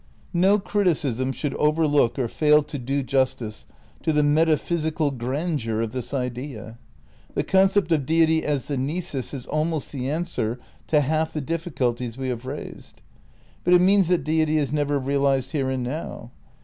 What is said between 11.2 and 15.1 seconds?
the difficulties we have raised. But it means that Deity is never